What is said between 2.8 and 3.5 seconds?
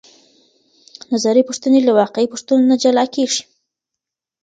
جلا کیږي.